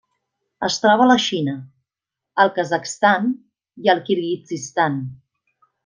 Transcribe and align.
Es 0.67 0.77
troba 0.85 1.03
a 1.05 1.09
la 1.11 1.17
Xina, 1.25 1.53
el 2.45 2.53
Kazakhstan 2.57 3.31
i 3.85 3.93
al 3.95 4.03
Kirguizistan. 4.11 4.99